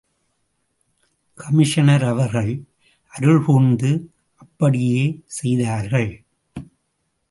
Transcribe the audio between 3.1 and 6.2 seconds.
அருள் கூர்ந்து அப்படியே செய்தார்கள்.